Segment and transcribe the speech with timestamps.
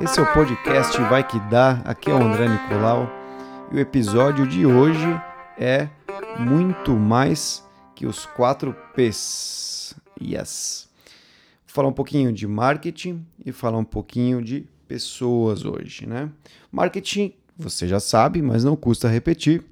[0.00, 1.82] Esse é o podcast Vai Que Dá.
[1.84, 3.08] Aqui é o André Nicolau.
[3.70, 5.06] E o episódio de hoje
[5.58, 5.88] é
[6.38, 7.62] muito mais
[7.94, 9.94] que os 4 P's.
[10.20, 10.88] Yes.
[11.66, 16.30] Vou falar um pouquinho de marketing e falar um pouquinho de pessoas hoje, né?
[16.72, 19.62] Marketing, você já sabe, mas não custa repetir.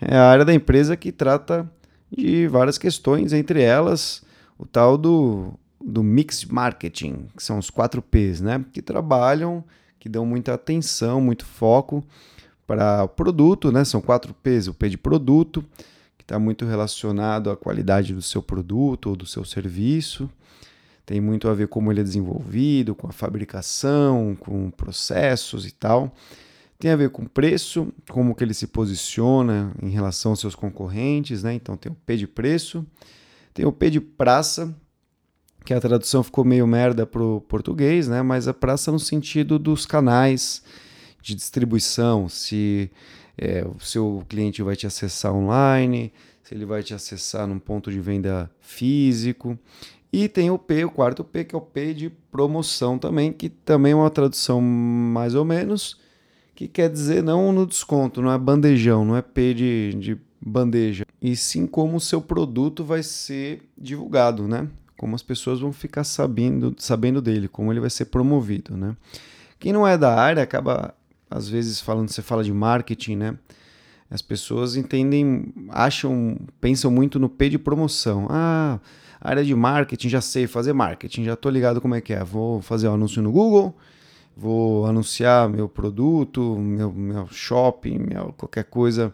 [0.00, 1.70] É a área da empresa que trata
[2.16, 4.22] de várias questões, entre elas
[4.58, 8.64] o tal do, do mix marketing, que são os 4 P's, né?
[8.72, 9.64] Que trabalham,
[9.98, 12.04] que dão muita atenção, muito foco
[12.66, 13.84] para o produto, né?
[13.84, 15.64] São 4 P's, o P de produto,
[16.16, 20.30] que está muito relacionado à qualidade do seu produto ou do seu serviço.
[21.04, 26.14] Tem muito a ver como ele é desenvolvido, com a fabricação, com processos e tal.
[26.82, 31.40] Tem a ver com preço, como que ele se posiciona em relação aos seus concorrentes,
[31.44, 31.54] né?
[31.54, 32.84] Então tem o P de preço,
[33.54, 34.74] tem o P de praça,
[35.64, 38.20] que a tradução ficou meio merda para o português, né?
[38.20, 40.64] Mas a praça no sentido dos canais
[41.22, 42.90] de distribuição, se
[43.38, 47.92] é, o seu cliente vai te acessar online, se ele vai te acessar num ponto
[47.92, 49.56] de venda físico.
[50.12, 53.48] E tem o P, o quarto P, que é o P de promoção também, que
[53.48, 56.01] também é uma tradução mais ou menos,
[56.62, 61.04] que quer dizer não no desconto, não é bandejão, não é P de, de bandeja,
[61.20, 64.68] e sim como o seu produto vai ser divulgado, né?
[64.96, 68.96] Como as pessoas vão ficar sabendo, sabendo dele, como ele vai ser promovido, né?
[69.58, 70.94] Quem não é da área acaba
[71.30, 73.38] às vezes falando, você fala de marketing, né?
[74.10, 78.26] As pessoas entendem, acham, pensam muito no P de promoção.
[78.28, 78.78] Ah,
[79.18, 82.22] área de marketing, já sei fazer marketing, já tô ligado como é que é.
[82.22, 83.74] Vou fazer um anúncio no Google,
[84.36, 89.12] vou anunciar meu produto, meu, meu shopping, meu, qualquer coisa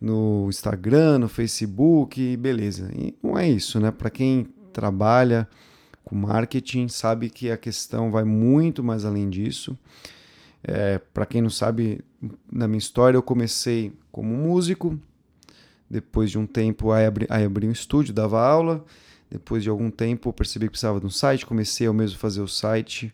[0.00, 2.90] no Instagram, no Facebook, beleza.
[2.94, 3.90] E não é isso, né?
[3.90, 5.48] Para quem trabalha
[6.04, 9.78] com marketing, sabe que a questão vai muito mais além disso.
[10.64, 12.04] É, Para quem não sabe,
[12.50, 14.98] na minha história eu comecei como músico,
[15.88, 18.84] depois de um tempo aí abri, aí abri um estúdio, dava aula,
[19.30, 22.48] depois de algum tempo percebi que precisava de um site, comecei eu mesmo fazer o
[22.48, 23.12] site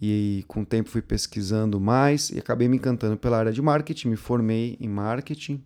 [0.00, 4.08] e com o tempo fui pesquisando mais e acabei me encantando pela área de marketing,
[4.08, 5.62] me formei em marketing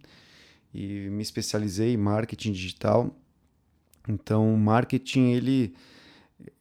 [0.73, 3.15] e me especializei em marketing digital.
[4.09, 5.75] Então, marketing ele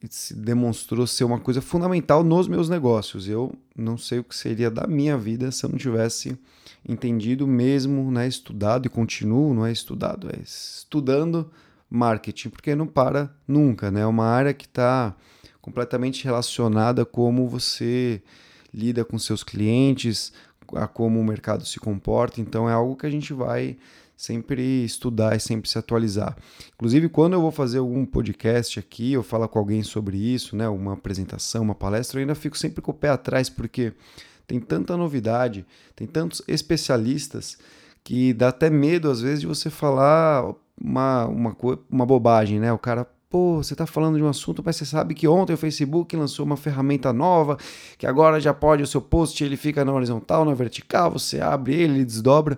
[0.10, 3.28] se demonstrou ser uma coisa fundamental nos meus negócios.
[3.28, 6.38] Eu não sei o que seria da minha vida se eu não tivesse
[6.88, 11.50] entendido mesmo, né, estudado e continuo, não é estudado, é estudando
[11.90, 14.02] marketing, porque não para nunca, né?
[14.02, 15.16] É uma área que está
[15.70, 18.22] completamente relacionada a como você
[18.74, 20.34] lida com seus clientes,
[20.76, 22.42] a como o mercado se comporta.
[22.42, 23.78] Então é algo que a gente vai
[24.18, 26.36] sempre estudar e sempre se atualizar.
[26.74, 30.68] Inclusive, quando eu vou fazer algum podcast aqui, eu falo com alguém sobre isso, né,
[30.68, 33.94] uma apresentação, uma palestra, eu ainda fico sempre com o pé atrás, porque
[34.46, 35.66] tem tanta novidade,
[35.96, 37.58] tem tantos especialistas
[38.04, 41.58] que dá até medo, às vezes, de você falar uma, uma,
[41.90, 42.74] uma bobagem, né?
[42.74, 45.58] O cara, pô, você está falando de um assunto, mas você sabe que ontem o
[45.58, 47.58] Facebook lançou uma ferramenta nova,
[47.98, 51.76] que agora já pode, o seu post ele fica na horizontal, na vertical, você abre
[51.76, 52.58] ele, ele desdobra.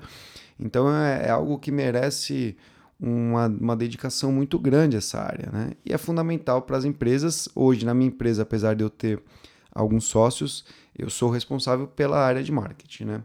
[0.59, 2.55] Então é, é algo que merece
[2.99, 5.71] uma, uma dedicação muito grande essa área, né?
[5.85, 7.49] E é fundamental para as empresas.
[7.55, 9.21] Hoje, na minha empresa, apesar de eu ter
[9.73, 10.63] alguns sócios,
[10.97, 13.23] eu sou responsável pela área de marketing, né?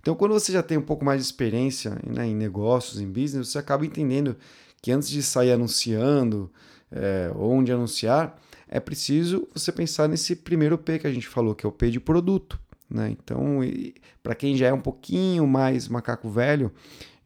[0.00, 3.48] Então, quando você já tem um pouco mais de experiência né, em negócios, em business,
[3.48, 4.36] você acaba entendendo
[4.82, 6.50] que antes de sair anunciando,
[6.92, 8.38] é, onde anunciar,
[8.68, 11.90] é preciso você pensar nesse primeiro P que a gente falou, que é o P
[11.90, 12.58] de produto.
[12.88, 13.10] Né?
[13.10, 13.60] Então,
[14.22, 16.70] para quem já é um pouquinho mais macaco velho,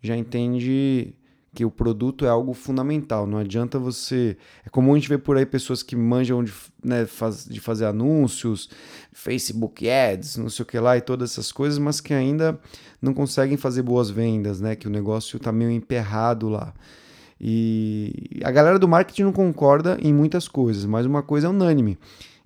[0.00, 1.14] já entende
[1.56, 3.26] que o produto é algo fundamental.
[3.26, 4.36] Não adianta você.
[4.64, 6.52] É comum a gente ver por aí pessoas que manjam de,
[6.84, 8.68] né, faz, de fazer anúncios,
[9.12, 12.60] Facebook Ads, não sei o que lá e todas essas coisas, mas que ainda
[13.00, 14.76] não conseguem fazer boas vendas, né?
[14.76, 16.74] Que o negócio está meio emperrado lá.
[17.40, 21.98] E a galera do marketing não concorda em muitas coisas, mas uma coisa é unânime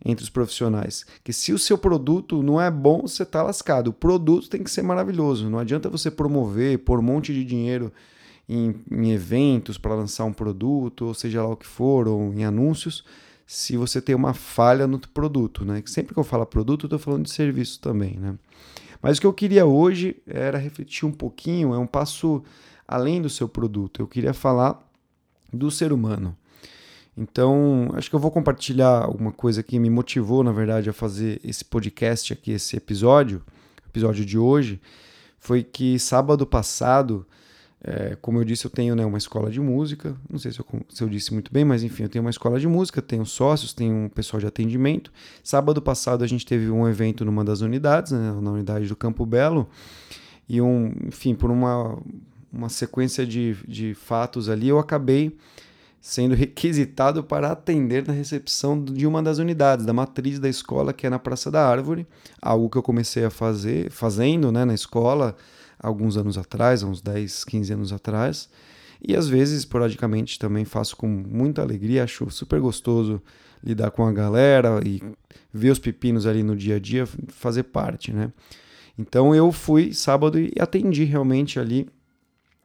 [0.04, 1.04] entre os profissionais.
[1.22, 3.88] Que se o seu produto não é bom, você está lascado.
[3.88, 5.48] O produto tem que ser maravilhoso.
[5.48, 7.92] Não adianta você promover, pôr um monte de dinheiro
[8.48, 12.44] em, em eventos para lançar um produto, ou seja lá o que for, ou em
[12.44, 13.04] anúncios,
[13.46, 15.64] se você tem uma falha no produto.
[15.64, 15.82] Né?
[15.86, 18.16] Sempre que eu falo produto, eu estou falando de serviço também.
[18.18, 18.34] Né?
[19.02, 22.42] Mas o que eu queria hoje era refletir um pouquinho, é um passo
[22.90, 24.02] além do seu produto.
[24.02, 24.84] Eu queria falar
[25.52, 26.36] do ser humano.
[27.16, 31.40] Então, acho que eu vou compartilhar alguma coisa que me motivou, na verdade, a fazer
[31.44, 33.42] esse podcast aqui, esse episódio,
[33.88, 34.80] episódio de hoje,
[35.38, 37.24] foi que sábado passado
[37.82, 40.14] É, como eu disse, eu tenho né, uma escola de música.
[40.28, 42.60] Não sei se eu, se eu, disse muito bem, mas enfim, eu tenho uma escola
[42.60, 45.10] de música, tenho sócios, tenho um pessoal de atendimento.
[45.42, 49.24] Sábado passado a gente teve um evento numa das unidades, né, na unidade do Campo
[49.24, 49.66] Belo,
[50.46, 51.96] e um, enfim, por uma,
[52.52, 55.36] uma sequência de, de fatos ali, eu acabei
[56.00, 61.06] sendo requisitado para atender na recepção de uma das unidades, da matriz da escola, que
[61.06, 62.06] é na Praça da Árvore,
[62.40, 65.36] algo que eu comecei a fazer, fazendo né, na escola
[65.78, 68.48] alguns anos atrás, uns 10, 15 anos atrás,
[69.02, 73.22] e às vezes, esporadicamente, também faço com muita alegria, acho super gostoso
[73.62, 75.02] lidar com a galera e
[75.52, 78.32] ver os pepinos ali no dia a dia, fazer parte, né?
[78.98, 81.88] Então eu fui sábado e atendi realmente ali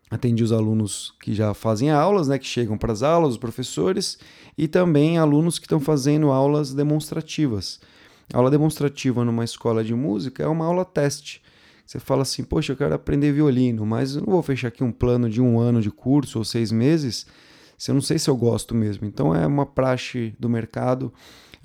[0.09, 4.17] atendi os alunos que já fazem aulas, né, que chegam para as aulas, os professores,
[4.57, 7.79] e também alunos que estão fazendo aulas demonstrativas.
[8.33, 11.41] A aula demonstrativa numa escola de música é uma aula teste.
[11.85, 14.91] Você fala assim, poxa, eu quero aprender violino, mas eu não vou fechar aqui um
[14.91, 17.27] plano de um ano de curso ou seis meses,
[17.77, 19.05] se eu não sei se eu gosto mesmo.
[19.05, 21.13] Então é uma praxe do mercado.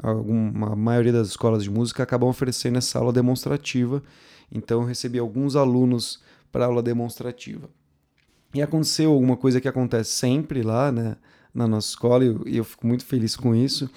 [0.02, 4.02] Alguma, a maioria das escolas de música acabam oferecendo essa aula demonstrativa.
[4.52, 6.20] Então eu recebi alguns alunos
[6.52, 7.70] para aula demonstrativa.
[8.52, 11.16] E aconteceu alguma coisa que acontece sempre lá, né,
[11.54, 13.88] na nossa escola, e eu, eu fico muito feliz com isso,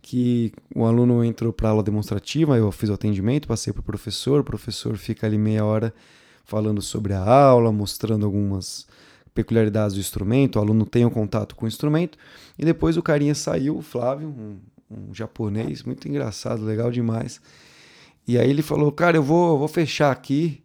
[0.00, 4.40] que o aluno entrou para aula demonstrativa, eu fiz o atendimento, passei para o professor,
[4.40, 5.92] o professor fica ali meia hora
[6.44, 8.86] falando sobre a aula, mostrando algumas
[9.34, 12.16] peculiaridades do instrumento, o aluno tem o um contato com o instrumento,
[12.58, 14.56] e depois o carinha saiu, o Flávio, um,
[14.90, 17.40] um japonês, muito engraçado, legal demais,
[18.26, 20.62] e aí ele falou, cara, eu vou, vou fechar aqui,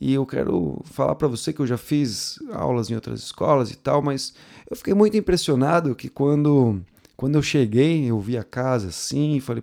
[0.00, 3.76] e eu quero falar para você que eu já fiz aulas em outras escolas e
[3.76, 4.34] tal, mas
[4.68, 6.80] eu fiquei muito impressionado que quando,
[7.16, 9.62] quando eu cheguei, eu vi a casa assim, falei,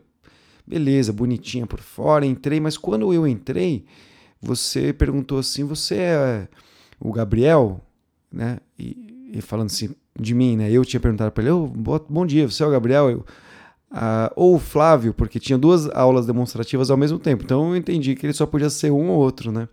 [0.66, 3.86] beleza, bonitinha por fora, entrei, mas quando eu entrei,
[4.42, 6.48] você perguntou assim: você é
[7.00, 7.82] o Gabriel?
[8.32, 8.58] Né?
[8.80, 10.72] E, e falando assim de mim, né?
[10.72, 13.10] Eu tinha perguntado para ele: oh, bom dia, você é o Gabriel?
[13.10, 13.26] Eu,
[13.92, 18.16] ah, ou o Flávio, porque tinha duas aulas demonstrativas ao mesmo tempo, então eu entendi
[18.16, 19.68] que ele só podia ser um ou outro, né?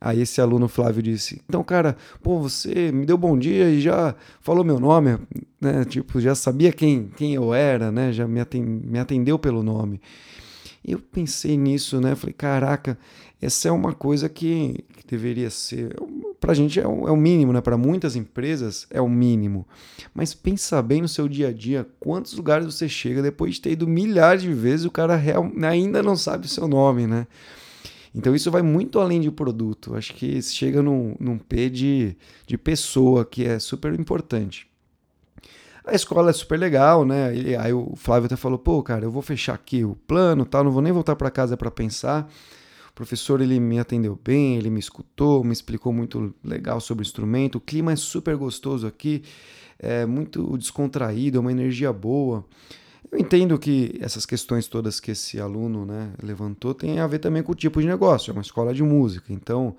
[0.00, 4.14] Aí esse aluno Flávio disse: Então, cara, pô, você me deu bom dia e já
[4.40, 5.18] falou meu nome,
[5.60, 5.84] né?
[5.84, 8.12] Tipo, já sabia quem, quem eu era, né?
[8.12, 10.00] Já me, me atendeu pelo nome.
[10.86, 12.14] Eu pensei nisso, né?
[12.14, 12.96] Falei: Caraca,
[13.42, 15.96] essa é uma coisa que, que deveria ser.
[16.38, 17.60] Pra gente é o, é o mínimo, né?
[17.60, 19.66] Para muitas empresas é o mínimo.
[20.14, 23.72] Mas pensa bem no seu dia a dia: quantos lugares você chega depois de ter
[23.72, 27.26] ido milhares de vezes, o cara real, ainda não sabe o seu nome, né?
[28.18, 29.94] Então isso vai muito além de produto.
[29.94, 32.16] Acho que chega num, num P de,
[32.48, 34.68] de pessoa, que é super importante.
[35.84, 37.32] A escola é super legal, né?
[37.32, 40.64] E aí o Flávio até falou: pô, cara, eu vou fechar aqui o plano, tal,
[40.64, 42.28] não vou nem voltar para casa para pensar.
[42.90, 47.06] O professor ele me atendeu bem, ele me escutou, me explicou muito legal sobre o
[47.06, 47.54] instrumento.
[47.54, 49.22] O clima é super gostoso aqui,
[49.78, 52.44] é muito descontraído, é uma energia boa.
[53.10, 57.42] Eu entendo que essas questões todas que esse aluno né, levantou têm a ver também
[57.42, 59.32] com o tipo de negócio, é uma escola de música.
[59.32, 59.74] Então,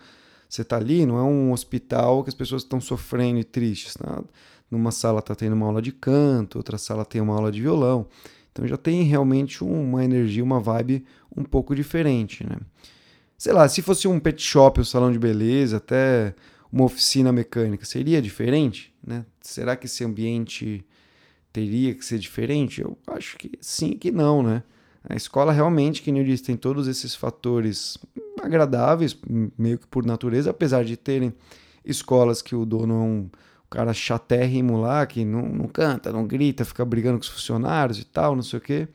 [0.48, 3.94] você está ali, não é um hospital que as pessoas estão sofrendo e tristes.
[3.94, 4.24] Tá?
[4.70, 8.08] Numa sala está tendo uma aula de canto, outra sala tem uma aula de violão.
[8.52, 11.06] Então já tem realmente uma energia, uma vibe
[11.36, 12.44] um pouco diferente.
[12.44, 12.58] Né?
[13.38, 16.34] Sei lá, se fosse um pet shop, um salão de beleza, até
[16.72, 18.94] uma oficina mecânica, seria diferente?
[19.06, 19.26] Né?
[19.40, 20.84] Será que esse ambiente
[21.52, 22.82] teria que ser diferente?
[22.82, 24.64] Eu acho que sim que não, né?
[25.04, 27.98] A escola realmente, que eu disse, tem todos esses fatores
[28.42, 29.18] agradáveis,
[29.58, 31.34] meio que por natureza, apesar de terem
[31.86, 33.30] escolas que o dono é um
[33.70, 38.06] cara chatérrimo lá, que não, não canta, não grita, fica brigando com os funcionários e
[38.06, 38.88] tal, não sei o quê.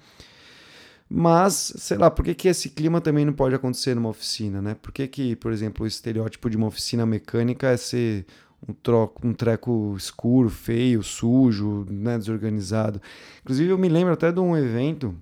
[1.08, 4.74] Mas, sei lá, por que, que esse clima também não pode acontecer numa oficina, né?
[4.74, 8.26] Por que, que, por exemplo, o estereótipo de uma oficina mecânica é ser
[8.68, 13.00] um, troco, um treco escuro, feio, sujo, né, desorganizado.
[13.42, 15.14] Inclusive, eu me lembro até de um evento,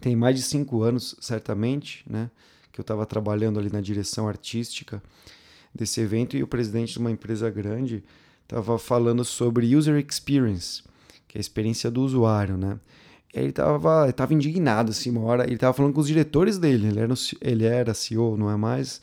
[0.00, 2.30] tem mais de cinco anos, certamente, né,
[2.72, 5.02] que eu estava trabalhando ali na direção artística
[5.74, 8.02] desse evento e o presidente de uma empresa grande
[8.42, 10.82] estava falando sobre user experience,
[11.26, 12.78] que é a experiência do usuário, né?
[13.34, 15.44] E ele estava tava indignado, assim, uma hora.
[15.44, 19.02] Ele estava falando com os diretores dele, ele era, ele era CEO, não é mais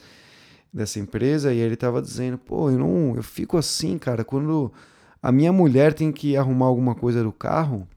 [0.75, 4.74] dessa empresa e ele tava dizendo, pô, eu não, eu fico assim, cara, quando
[5.24, 7.88] a minha mulher tem que arrumar alguma coisa do carro,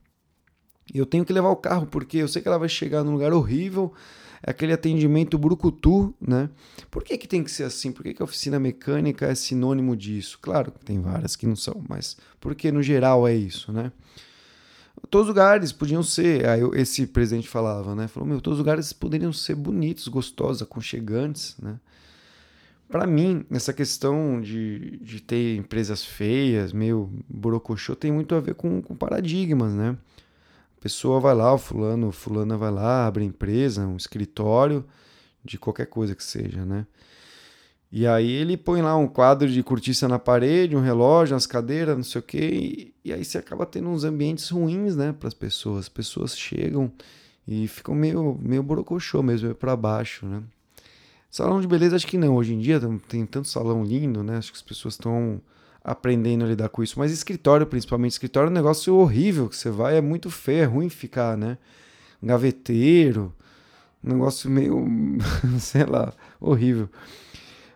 [0.94, 3.32] eu tenho que levar o carro porque eu sei que ela vai chegar num lugar
[3.32, 3.92] horrível,
[4.40, 6.48] é aquele atendimento brucutu, né?
[6.88, 7.90] Por que, que tem que ser assim?
[7.90, 10.38] Por que, que a oficina mecânica é sinônimo disso?
[10.40, 13.90] Claro que tem várias que não são, mas porque no geral é isso, né?
[15.10, 18.06] Todos os lugares podiam ser, aí esse presidente falava, né?
[18.06, 21.80] Falou, meu, todos os lugares poderiam ser bonitos, gostosos, aconchegantes, né?
[22.88, 28.54] Para mim, essa questão de, de ter empresas feias, meio borocochô, tem muito a ver
[28.54, 29.96] com, com paradigmas, né?
[30.76, 34.84] A pessoa vai lá, o fulano, fulana vai lá, abre empresa, um escritório,
[35.44, 36.86] de qualquer coisa que seja, né?
[37.90, 41.96] E aí ele põe lá um quadro de cortiça na parede, um relógio, umas cadeiras,
[41.96, 45.28] não sei o quê, e, e aí você acaba tendo uns ambientes ruins, né, para
[45.28, 45.80] as pessoas.
[45.80, 46.92] As pessoas chegam
[47.46, 50.42] e ficam meio, meio borocochô mesmo, meio para baixo, né?
[51.30, 54.38] Salão de beleza acho que não, hoje em dia tem tanto salão lindo, né?
[54.38, 55.40] Acho que as pessoas estão
[55.84, 59.70] aprendendo a lidar com isso, mas escritório, principalmente escritório, é um negócio horrível que você
[59.70, 61.58] vai, é muito feio, é ruim ficar, né?
[62.22, 63.34] Gaveteiro,
[64.02, 64.86] um negócio meio,
[65.60, 66.88] sei lá, horrível.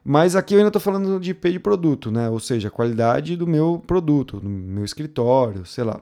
[0.04, 2.28] Mas aqui eu ainda estou falando de P de produto, né?
[2.28, 6.00] Ou seja, a qualidade do meu produto, do meu escritório, sei lá.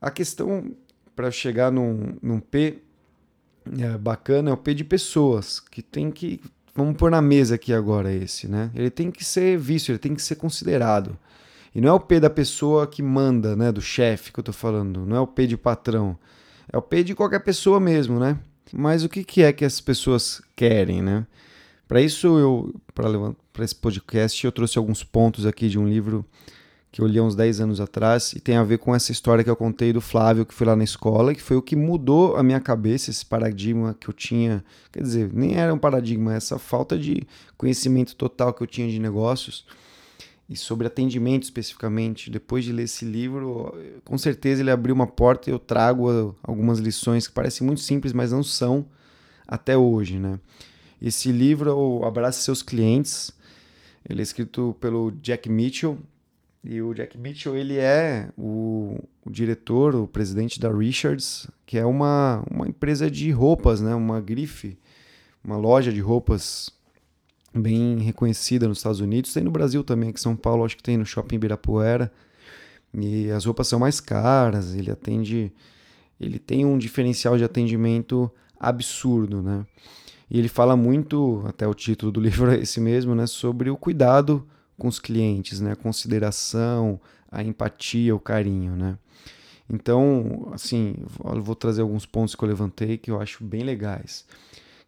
[0.00, 0.72] A questão
[1.16, 2.82] para chegar num, num P
[3.78, 6.40] é, bacana é o P de pessoas, que tem que.
[6.74, 8.70] Vamos pôr na mesa aqui agora esse, né?
[8.74, 11.18] Ele tem que ser visto, ele tem que ser considerado.
[11.74, 13.70] E não é o P da pessoa que manda, né?
[13.70, 15.04] Do chefe que eu estou falando.
[15.06, 16.18] Não é o P de patrão.
[16.72, 18.38] É o P de qualquer pessoa mesmo, né?
[18.72, 21.26] Mas o que, que é que as pessoas querem, né?
[21.86, 26.24] Para isso, eu para esse podcast, eu trouxe alguns pontos aqui de um livro
[26.92, 29.44] que eu li há uns 10 anos atrás e tem a ver com essa história
[29.44, 32.36] que eu contei do Flávio, que foi lá na escola, que foi o que mudou
[32.36, 34.64] a minha cabeça, esse paradigma que eu tinha.
[34.90, 38.98] Quer dizer, nem era um paradigma, essa falta de conhecimento total que eu tinha de
[38.98, 39.64] negócios
[40.48, 42.28] e sobre atendimento especificamente.
[42.28, 43.72] Depois de ler esse livro,
[44.04, 48.12] com certeza ele abriu uma porta e eu trago algumas lições que parecem muito simples,
[48.12, 48.84] mas não são
[49.46, 50.40] até hoje, né?
[51.00, 53.30] Esse livro é o Abraça Seus Clientes.
[54.08, 55.96] Ele é escrito pelo Jack Mitchell.
[56.62, 61.86] E o Jack Mitchell, ele é o, o diretor, o presidente da Richards, que é
[61.86, 63.94] uma, uma empresa de roupas, né?
[63.94, 64.78] Uma grife,
[65.42, 66.70] uma loja de roupas
[67.54, 70.82] bem reconhecida nos Estados Unidos, tem no Brasil também, aqui em São Paulo, acho que
[70.82, 72.12] tem no Shopping Ibirapuera.
[72.92, 75.52] E as roupas são mais caras, ele atende,
[76.20, 79.64] ele tem um diferencial de atendimento absurdo, né?
[80.30, 83.76] E ele fala muito, até o título do livro é esse mesmo, né, sobre o
[83.76, 84.46] cuidado
[84.80, 88.98] com os clientes, né, a consideração, a empatia, o carinho, né?
[89.72, 94.24] Então, assim, eu vou trazer alguns pontos que eu levantei que eu acho bem legais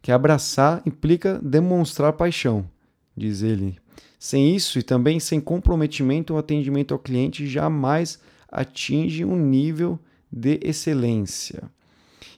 [0.03, 2.69] que abraçar implica demonstrar paixão,
[3.15, 3.79] diz ele.
[4.19, 8.19] Sem isso e também sem comprometimento, o atendimento ao cliente jamais
[8.51, 9.97] atinge um nível
[10.29, 11.63] de excelência.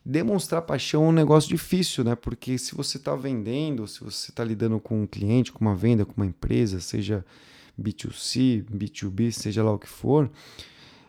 [0.06, 2.14] Demonstrar paixão é um negócio difícil, né?
[2.16, 6.06] Porque se você está vendendo, se você está lidando com um cliente, com uma venda,
[6.06, 7.26] com uma empresa, seja
[7.82, 10.30] B2C, B2B, seja lá o que for,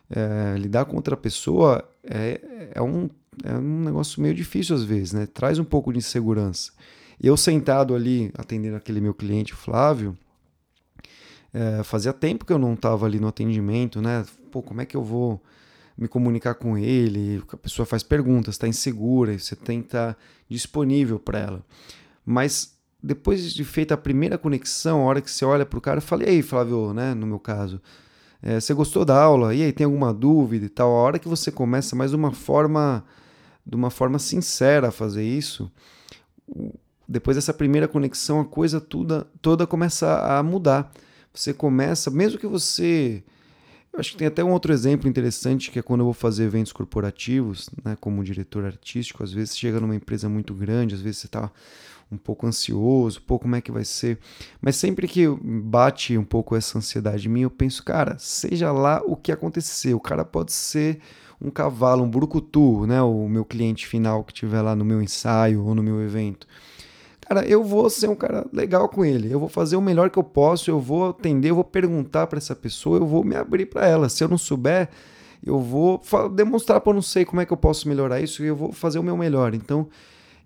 [0.09, 3.07] é, lidar com outra pessoa é, é um
[3.43, 5.27] é um negócio meio difícil às vezes, né?
[5.27, 6.71] Traz um pouco de insegurança.
[7.21, 10.17] Eu sentado ali, atendendo aquele meu cliente, Flávio,
[11.53, 14.25] é, fazia tempo que eu não estava ali no atendimento, né?
[14.51, 15.39] Pô, como é que eu vou
[15.97, 17.43] me comunicar com ele?
[17.51, 21.65] A pessoa faz perguntas, está insegura, e você tem que estar tá disponível para ela.
[22.25, 25.97] Mas depois de feita a primeira conexão, a hora que você olha para o cara,
[25.97, 27.13] eu falei, aí, Flávio, né?
[27.13, 27.81] No meu caso,
[28.41, 29.53] é, você gostou da aula?
[29.55, 30.89] E aí, tem alguma dúvida e tal?
[30.89, 33.03] A hora que você começa mais uma forma
[33.65, 35.69] de uma forma sincera a fazer isso,
[37.07, 40.91] depois dessa primeira conexão, a coisa toda, toda começa a mudar.
[41.33, 43.23] Você começa, mesmo que você.
[43.97, 46.71] Acho que tem até um outro exemplo interessante que é quando eu vou fazer eventos
[46.71, 49.23] corporativos, né, como diretor artístico.
[49.23, 51.51] Às vezes chega numa empresa muito grande, às vezes você está
[52.11, 54.19] um pouco ansioso, pô, como é que vai ser?
[54.61, 59.01] Mas sempre que bate um pouco essa ansiedade em mim, eu penso, cara, seja lá
[59.03, 60.99] o que acontecer, o cara pode ser
[61.41, 63.01] um cavalo, um brucutu, né?
[63.01, 66.47] O meu cliente final que estiver lá no meu ensaio ou no meu evento.
[67.27, 69.29] Cara, eu vou ser um cara legal com ele.
[69.29, 72.37] Eu vou fazer o melhor que eu posso, eu vou atender, eu vou perguntar para
[72.37, 74.07] essa pessoa, eu vou me abrir para ela.
[74.07, 74.89] Se eu não souber,
[75.45, 76.01] eu vou
[76.33, 78.71] demonstrar para eu não sei como é que eu posso melhorar isso e eu vou
[78.71, 79.53] fazer o meu melhor.
[79.53, 79.89] Então,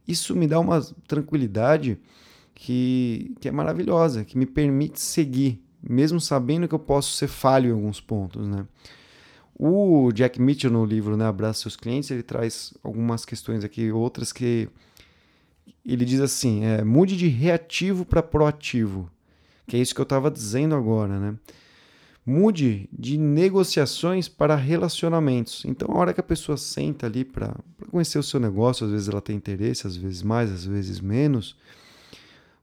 [0.08, 2.00] isso me dá uma tranquilidade
[2.56, 7.70] que, que é maravilhosa, que me permite seguir, mesmo sabendo que eu posso ser falho
[7.70, 8.66] em alguns pontos, né?
[9.54, 14.34] O Jack Mitchell, no livro né, Abraça Seus Clientes, ele traz algumas questões aqui, outras
[14.34, 14.68] que
[15.86, 19.10] ele diz assim: é, mude de reativo para proativo,
[19.68, 21.36] que é isso que eu estava dizendo agora, né?
[22.24, 25.64] Mude de negociações para relacionamentos.
[25.66, 27.56] Então, a hora que a pessoa senta ali para
[27.90, 31.58] conhecer o seu negócio, às vezes ela tem interesse, às vezes mais, às vezes menos,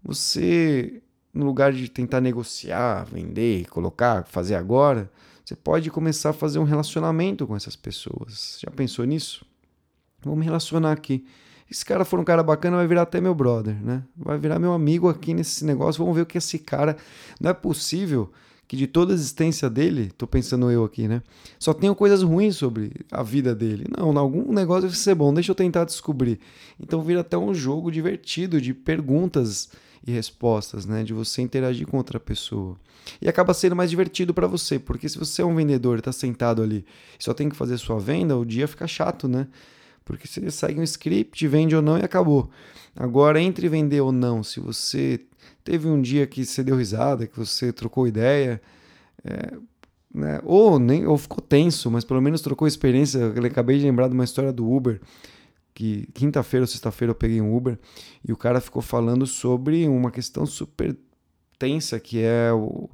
[0.02, 1.02] você,
[1.34, 5.10] no lugar de tentar negociar, vender, colocar, fazer agora,
[5.44, 8.58] você pode começar a fazer um relacionamento com essas pessoas.
[8.62, 9.44] Já pensou nisso?
[10.22, 11.26] Vamos relacionar aqui.
[11.70, 14.02] Esse cara for um cara bacana, vai virar até meu brother, né?
[14.16, 16.02] Vai virar meu amigo aqui nesse negócio.
[16.02, 16.96] Vamos ver o que esse cara.
[17.40, 18.30] Não é possível
[18.66, 21.22] que de toda a existência dele, tô pensando eu aqui, né?
[21.58, 23.86] Só tenham coisas ruins sobre a vida dele.
[23.96, 26.38] Não, algum negócio deve ser bom, deixa eu tentar descobrir.
[26.78, 29.70] Então vira até um jogo divertido de perguntas
[30.06, 31.02] e respostas, né?
[31.02, 32.76] De você interagir com outra pessoa.
[33.22, 36.12] E acaba sendo mais divertido para você, porque se você é um vendedor e está
[36.12, 36.84] sentado ali
[37.18, 39.48] e só tem que fazer sua venda, o dia fica chato, né?
[40.08, 42.50] Porque você segue um script, vende ou não e acabou.
[42.96, 45.20] Agora, entre vender ou não, se você
[45.62, 48.60] teve um dia que você deu risada, que você trocou ideia,
[49.22, 49.52] é,
[50.12, 50.40] né?
[50.44, 53.18] ou, nem, ou ficou tenso, mas pelo menos trocou experiência.
[53.18, 54.98] Eu acabei de lembrar de uma história do Uber
[55.74, 57.78] que quinta-feira ou sexta-feira eu peguei um Uber
[58.26, 60.96] e o cara ficou falando sobre uma questão super
[61.58, 62.88] tensa que é o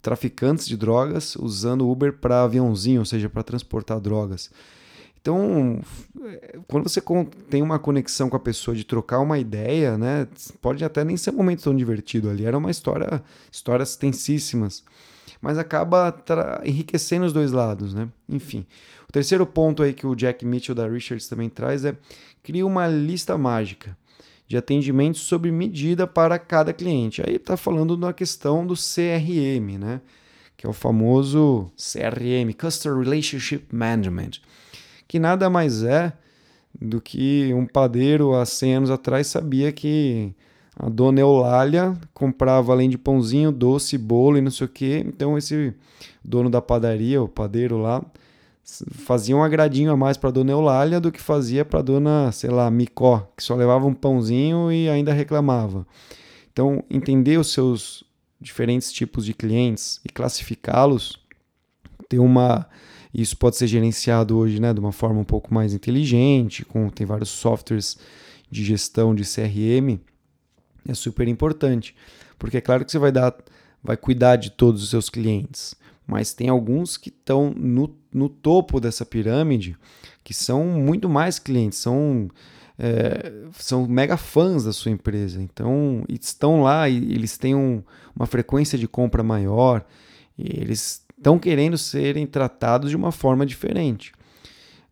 [0.00, 4.50] traficantes de drogas usando Uber para aviãozinho, ou seja, para transportar drogas.
[5.24, 5.80] Então,
[6.68, 7.00] quando você
[7.48, 10.28] tem uma conexão com a pessoa de trocar uma ideia, né,
[10.60, 12.44] pode até nem ser um momento tão divertido ali.
[12.44, 14.84] Era uma história, histórias tensíssimas,
[15.40, 16.14] mas acaba
[16.62, 18.06] enriquecendo os dois lados, né?
[18.28, 18.66] Enfim,
[19.14, 21.96] terceiro ponto aí que o Jack Mitchell da Richards também traz é
[22.42, 23.96] cria uma lista mágica
[24.46, 27.22] de atendimentos sob medida para cada cliente.
[27.24, 30.02] Aí está falando da questão do CRM, né?
[30.54, 34.32] Que é o famoso CRM, Customer Relationship Management,
[35.14, 36.12] que nada mais é
[36.74, 40.34] do que um padeiro há 100 anos atrás sabia que
[40.76, 45.04] a dona Eulália comprava além de pãozinho, doce, bolo e não sei o que.
[45.06, 45.72] Então esse
[46.24, 48.04] dono da padaria, o padeiro lá,
[48.64, 52.68] fazia um agradinho a mais para dona Eulália do que fazia para dona, sei lá,
[52.68, 55.86] Micó, que só levava um pãozinho e ainda reclamava.
[56.52, 58.02] Então, entender os seus
[58.40, 61.20] diferentes tipos de clientes e classificá-los,
[62.08, 62.66] ter uma
[63.14, 67.06] isso pode ser gerenciado hoje, né, de uma forma um pouco mais inteligente, com tem
[67.06, 67.96] vários softwares
[68.50, 70.00] de gestão de CRM,
[70.86, 71.94] é super importante,
[72.38, 73.34] porque é claro que você vai dar
[73.84, 75.74] vai cuidar de todos os seus clientes,
[76.06, 79.76] mas tem alguns que estão no, no topo dessa pirâmide
[80.24, 82.30] que são muito mais clientes, são,
[82.78, 85.40] é, são mega fãs da sua empresa.
[85.40, 87.82] Então, estão lá e eles têm um,
[88.16, 89.84] uma frequência de compra maior,
[90.38, 94.12] eles estão querendo serem tratados de uma forma diferente.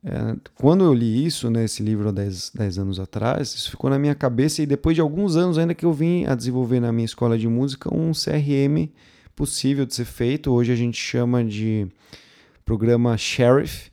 [0.04, 3.88] É, quando eu li isso, nesse né, livro há 10, 10 anos atrás, isso ficou
[3.88, 6.92] na minha cabeça e depois de alguns anos ainda que eu vim a desenvolver na
[6.92, 8.90] minha escola de música um CRM
[9.36, 10.50] possível de ser feito.
[10.50, 11.86] Hoje a gente chama de
[12.64, 13.92] programa Sheriff.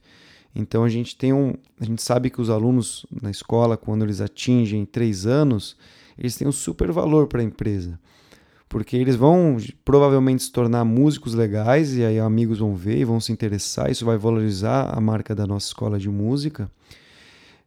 [0.56, 4.20] Então a gente tem um, a gente sabe que os alunos na escola, quando eles
[4.20, 5.78] atingem três anos,
[6.18, 8.00] eles têm um super valor para a empresa,
[8.70, 13.20] porque eles vão provavelmente se tornar músicos legais e aí amigos vão ver e vão
[13.20, 13.90] se interessar.
[13.90, 16.70] Isso vai valorizar a marca da nossa escola de música.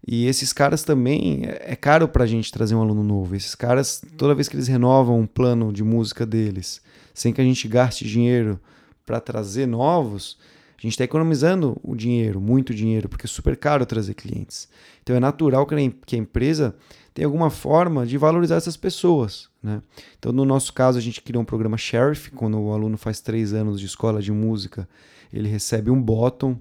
[0.06, 3.34] E esses caras também, é caro para a gente trazer um aluno novo.
[3.34, 6.80] Esses caras, toda vez que eles renovam um plano de música deles,
[7.12, 8.60] sem que a gente gaste dinheiro
[9.04, 10.38] para trazer novos,
[10.78, 14.68] a gente está economizando o dinheiro, muito dinheiro, porque é super caro trazer clientes.
[15.02, 16.74] Então é natural que a empresa
[17.14, 19.48] tenha alguma forma de valorizar essas pessoas.
[19.62, 19.82] Né?
[20.18, 23.52] Então, no nosso caso, a gente criou um programa Sheriff, quando o aluno faz três
[23.52, 24.88] anos de escola de música,
[25.32, 26.58] ele recebe um bottom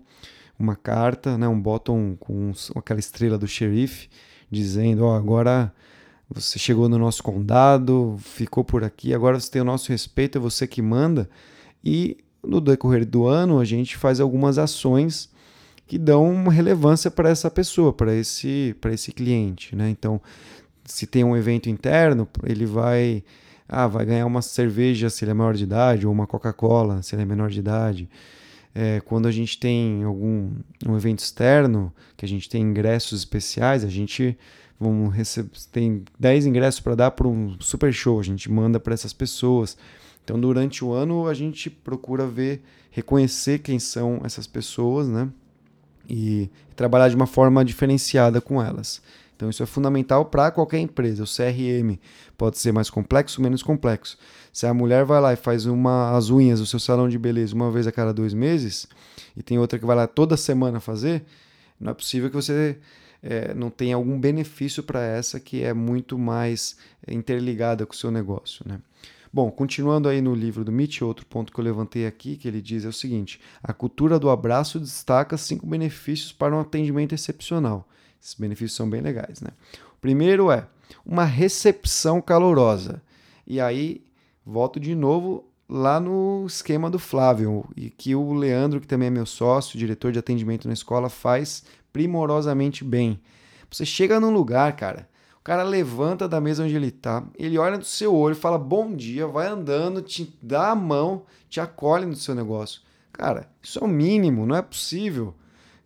[0.61, 4.07] uma carta, né, um bottom com aquela estrela do xerife,
[4.49, 5.73] dizendo: Ó, oh, agora
[6.29, 10.41] você chegou no nosso condado, ficou por aqui, agora você tem o nosso respeito, é
[10.41, 11.29] você que manda.
[11.83, 15.29] E no decorrer do ano, a gente faz algumas ações
[15.91, 19.75] que dão relevância para essa pessoa, para esse, esse cliente.
[19.75, 19.89] Né?
[19.89, 20.21] Então,
[20.86, 23.21] se tem um evento interno, ele vai.
[23.67, 27.13] Ah, vai ganhar uma cerveja se ele é maior de idade, ou uma Coca-Cola se
[27.13, 28.10] ele é menor de idade.
[28.73, 30.51] É, quando a gente tem algum
[30.88, 34.38] um evento externo, que a gente tem ingressos especiais, a gente
[34.80, 38.93] vamos receber, tem 10 ingressos para dar para um super show, a gente manda para
[38.93, 39.77] essas pessoas.
[40.23, 45.30] Então, durante o ano, a gente procura ver, reconhecer quem são essas pessoas, né?
[46.09, 49.01] E, trabalhar de uma forma diferenciada com elas.
[49.35, 51.23] Então, isso é fundamental para qualquer empresa.
[51.23, 51.97] O CRM
[52.37, 54.17] pode ser mais complexo, menos complexo.
[54.53, 57.55] Se a mulher vai lá e faz uma, as unhas do seu salão de beleza
[57.55, 58.87] uma vez a cada dois meses,
[59.35, 61.23] e tem outra que vai lá toda semana fazer,
[61.79, 62.77] não é possível que você
[63.23, 66.75] é, não tenha algum benefício para essa que é muito mais
[67.07, 68.63] interligada com o seu negócio.
[68.67, 68.79] Né?
[69.33, 72.61] Bom, continuando aí no livro do Mitch, outro ponto que eu levantei aqui, que ele
[72.61, 77.87] diz é o seguinte: a cultura do abraço destaca cinco benefícios para um atendimento excepcional.
[78.21, 79.49] Esses benefícios são bem legais, né?
[79.93, 80.67] O primeiro é
[81.05, 83.01] uma recepção calorosa.
[83.47, 84.03] E aí
[84.45, 89.11] volto de novo lá no esquema do Flávio, e que o Leandro, que também é
[89.11, 91.63] meu sócio, diretor de atendimento na escola, faz
[91.93, 93.21] primorosamente bem.
[93.69, 95.07] Você chega num lugar, cara,
[95.41, 98.95] o cara levanta da mesa onde ele tá, ele olha no seu olho, fala bom
[98.95, 102.82] dia, vai andando, te dá a mão, te acolhe no seu negócio.
[103.12, 105.34] Cara, isso é o mínimo, não é possível.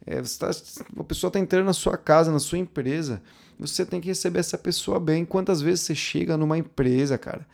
[0.06, 0.52] É, tá,
[1.00, 3.22] a pessoa está entrando na sua casa, na sua empresa,
[3.58, 5.24] você tem que receber essa pessoa bem.
[5.24, 7.48] Quantas vezes você chega numa empresa, cara?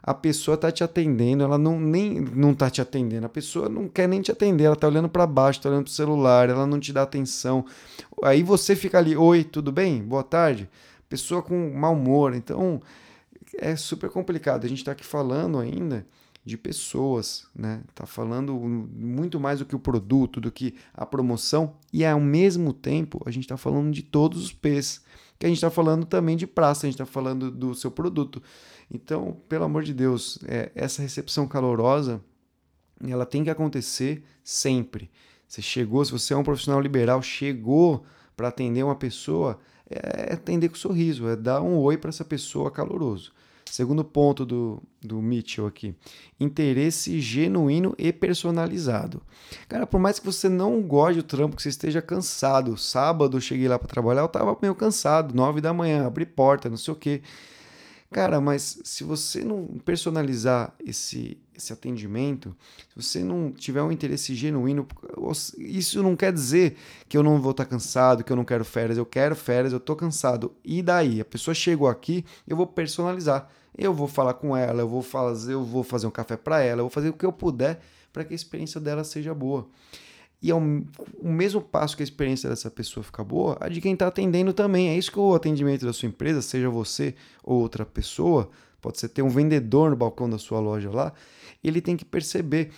[0.00, 3.26] A pessoa tá te atendendo, ela não nem não tá te atendendo.
[3.26, 5.92] A pessoa não quer nem te atender, ela tá olhando para baixo, tá olhando pro
[5.92, 7.66] celular, ela não te dá atenção.
[8.22, 10.00] Aí você fica ali, oi, tudo bem?
[10.00, 10.70] Boa tarde.
[11.10, 12.34] Pessoa com mau humor.
[12.34, 12.80] Então,
[13.58, 14.64] é super complicado.
[14.64, 16.06] A gente tá aqui falando ainda
[16.42, 17.82] de pessoas, né?
[17.94, 22.72] Tá falando muito mais do que o produto, do que a promoção e ao mesmo
[22.72, 25.04] tempo a gente está falando de todos os P's,
[25.38, 28.42] que a gente está falando também de praça, a gente está falando do seu produto.
[28.90, 32.22] Então, pelo amor de Deus, é, essa recepção calorosa,
[33.06, 35.10] ela tem que acontecer sempre.
[35.46, 38.04] Você chegou, se você é um profissional liberal, chegou
[38.36, 39.58] para atender uma pessoa,
[39.90, 43.32] é atender com sorriso, é dar um oi para essa pessoa caloroso.
[43.70, 45.94] Segundo ponto do, do Mitchell aqui:
[46.40, 49.22] interesse genuíno e personalizado.
[49.68, 53.40] Cara, por mais que você não goste do trampo, que você esteja cansado, sábado eu
[53.40, 56.92] cheguei lá para trabalhar, eu tava meio cansado, nove da manhã, abri porta, não sei
[56.92, 57.22] o quê.
[58.12, 62.56] Cara, mas se você não personalizar esse, esse atendimento,
[62.88, 64.84] se você não tiver um interesse genuíno,
[65.56, 66.76] isso não quer dizer
[67.08, 68.98] que eu não vou estar cansado, que eu não quero férias.
[68.98, 70.52] Eu quero férias, eu estou cansado.
[70.64, 71.20] E daí?
[71.20, 73.48] A pessoa chegou aqui, eu vou personalizar.
[73.78, 76.80] Eu vou falar com ela, eu vou fazer, eu vou fazer um café para ela,
[76.80, 77.80] eu vou fazer o que eu puder
[78.12, 79.68] para que a experiência dela seja boa.
[80.42, 80.60] E é o
[81.22, 84.88] mesmo passo que a experiência dessa pessoa fica boa, a de quem está atendendo também.
[84.88, 88.48] É isso que o atendimento da sua empresa, seja você ou outra pessoa,
[88.80, 91.12] pode ser ter um vendedor no balcão da sua loja lá,
[91.62, 92.70] ele tem que perceber.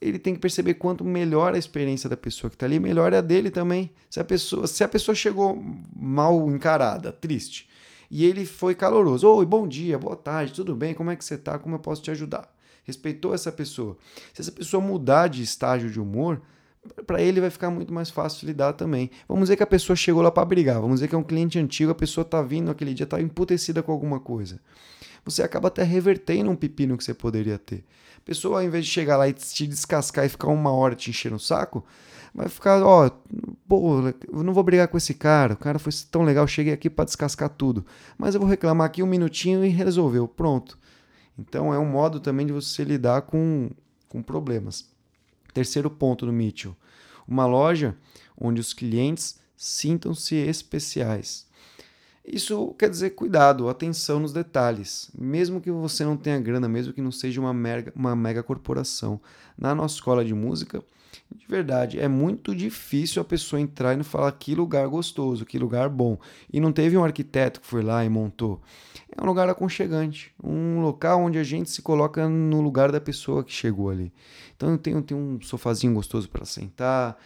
[0.00, 3.18] Ele tem que perceber quanto melhor a experiência da pessoa que está ali, melhor é
[3.18, 3.90] a dele também.
[4.10, 5.62] Se a pessoa, se a pessoa chegou
[5.96, 7.68] mal encarada, triste,
[8.10, 9.26] e ele foi caloroso.
[9.26, 10.92] Oi, bom dia, boa tarde, tudo bem?
[10.94, 11.58] Como é que você está?
[11.58, 12.52] Como eu posso te ajudar?
[12.82, 13.96] Respeitou essa pessoa.
[14.34, 16.42] Se essa pessoa mudar de estágio de humor,
[17.06, 19.10] para ele vai ficar muito mais fácil lidar também.
[19.28, 21.58] Vamos dizer que a pessoa chegou lá para brigar, vamos dizer que é um cliente
[21.58, 24.60] antigo, a pessoa está vindo aquele dia, está emputecida com alguma coisa.
[25.24, 27.84] Você acaba até revertendo um pepino que você poderia ter.
[28.18, 31.10] A pessoa, ao invés de chegar lá e te descascar e ficar uma hora te
[31.10, 31.84] enchendo o saco,
[32.34, 33.10] vai ficar, ó,
[33.66, 34.00] pô,
[34.32, 37.04] eu não vou brigar com esse cara, o cara foi tão legal, cheguei aqui para
[37.04, 37.86] descascar tudo,
[38.18, 40.78] mas eu vou reclamar aqui um minutinho e resolveu, pronto.
[41.38, 43.70] Então é um modo também de você lidar com,
[44.08, 44.93] com problemas.
[45.54, 46.76] Terceiro ponto do Mitchell:
[47.26, 47.96] uma loja
[48.38, 51.46] onde os clientes sintam-se especiais.
[52.26, 55.10] Isso quer dizer cuidado, atenção nos detalhes.
[55.16, 59.20] Mesmo que você não tenha grana, mesmo que não seja uma mega, uma mega corporação.
[59.56, 60.82] Na nossa escola de música,
[61.34, 65.58] de verdade, é muito difícil a pessoa entrar e não falar que lugar gostoso, que
[65.58, 66.18] lugar bom.
[66.52, 68.62] E não teve um arquiteto que foi lá e montou.
[69.16, 73.44] É um lugar aconchegante, um local onde a gente se coloca no lugar da pessoa
[73.44, 74.12] que chegou ali.
[74.56, 77.16] Então tem, tem um sofazinho gostoso para sentar,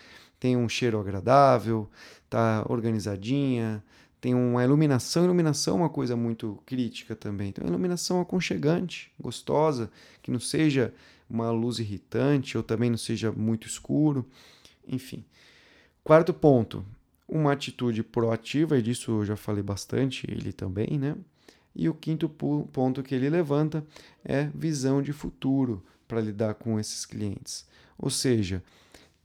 [0.41, 1.89] tem um cheiro agradável,
[2.29, 3.83] tá organizadinha,
[4.21, 5.25] tem uma iluminação.
[5.25, 7.49] Iluminação é uma coisa muito crítica também.
[7.51, 9.91] Então, iluminação aconchegante, gostosa,
[10.23, 10.93] que não seja
[11.29, 14.27] uma luz irritante ou também não seja muito escuro.
[14.87, 15.25] Enfim.
[16.03, 16.85] Quarto ponto,
[17.29, 21.15] uma atitude proativa, e disso eu já falei bastante, ele também, né?
[21.75, 23.87] E o quinto ponto que ele levanta
[24.25, 27.67] é visão de futuro para lidar com esses clientes.
[27.99, 28.63] Ou seja,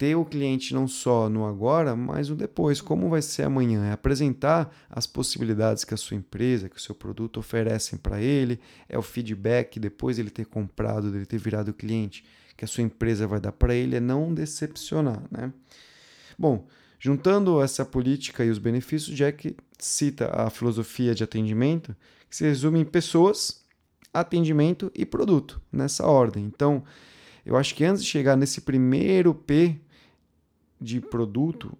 [0.04, 2.82] ter o cliente não só no agora, mas no depois.
[2.82, 3.86] Como vai ser amanhã?
[3.86, 8.60] É apresentar as possibilidades que a sua empresa, que o seu produto oferecem para ele,
[8.90, 12.26] é o feedback depois ele ter comprado, dele ter virado cliente,
[12.58, 15.54] que a sua empresa vai dar para ele, é não decepcionar, né?
[16.38, 16.68] Bom,
[17.00, 21.96] juntando essa política e os benefícios, Jack cita a filosofia de atendimento,
[22.30, 23.64] que se resume em pessoas,
[24.14, 26.44] atendimento e produto, nessa ordem.
[26.44, 26.84] Então,
[27.46, 29.80] eu acho que antes de chegar nesse primeiro P
[30.84, 31.78] de produto,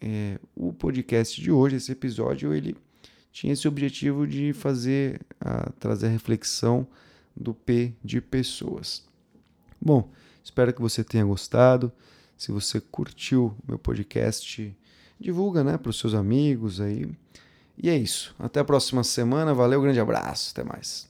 [0.00, 2.76] é, o podcast de hoje, esse episódio, ele
[3.30, 6.86] tinha esse objetivo de fazer, a, trazer a reflexão
[7.36, 9.04] do P de pessoas.
[9.80, 10.10] Bom,
[10.42, 11.92] espero que você tenha gostado.
[12.36, 14.76] Se você curtiu meu podcast,
[15.18, 17.06] divulga né, para os seus amigos aí.
[17.78, 18.34] E é isso.
[18.38, 19.54] Até a próxima semana.
[19.54, 20.50] Valeu, grande abraço.
[20.52, 21.09] Até mais.